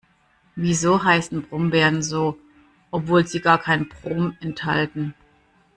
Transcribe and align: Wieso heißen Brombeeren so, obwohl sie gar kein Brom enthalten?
Wieso 0.55 1.03
heißen 1.03 1.43
Brombeeren 1.43 2.01
so, 2.01 2.35
obwohl 2.89 3.27
sie 3.27 3.39
gar 3.39 3.59
kein 3.59 3.87
Brom 3.87 4.35
enthalten? 4.39 5.13